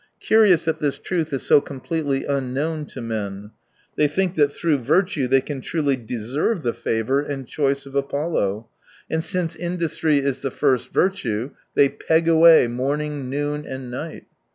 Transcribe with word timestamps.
Curious 0.19 0.65
that 0.65 0.79
this 0.79 0.97
truth 0.97 1.31
is 1.31 1.43
so 1.43 1.61
completely 1.61 2.25
unknown 2.25 2.87
to 2.87 3.01
men. 3.01 3.51
They 3.97 4.07
think 4.07 4.33
that 4.33 4.51
through 4.51 4.79
virtue 4.79 5.27
they 5.27 5.41
can 5.41 5.61
truly 5.61 5.95
deserve 5.95 6.63
the 6.63 6.73
favour 6.73 7.21
and 7.21 7.47
choice 7.47 7.85
of 7.85 7.93
Apollo. 7.93 8.67
And 9.11 9.23
since 9.23 9.55
industry 9.55 10.17
is 10.17 10.43
150 10.43 10.49
the 10.49 10.59
first 10.59 10.91
virtue, 10.91 11.51
they 11.75 11.87
peg 11.89 12.27
away, 12.27 12.65
morning, 12.65 13.29
noon, 13.29 13.63
and 13.67 13.91
night. 13.91 14.25